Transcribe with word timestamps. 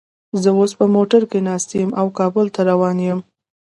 زه 0.41 0.49
اوس 0.57 0.71
په 0.79 0.85
موټر 0.95 1.21
کې 1.31 1.39
ناست 1.47 1.69
یم 1.79 1.91
او 1.99 2.07
کابل 2.19 2.45
ته 2.55 2.61
روان 2.69 2.97
یم 3.07 3.19